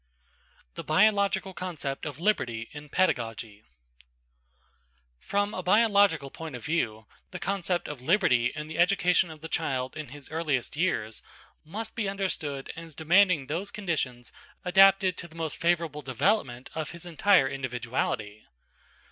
[0.73, 3.63] THE BIOLOGICAL CONCEPT OF LIBERTY IN PEDAGOGY
[5.19, 9.47] From a biological point of view, the concept of liberty in the education of the
[9.47, 11.21] child in his earliest years
[11.63, 14.31] must be understood as demanding those conditions
[14.65, 18.47] adapted to the most favourable development of his entire individuality.